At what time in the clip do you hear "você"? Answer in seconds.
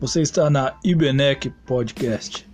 0.00-0.22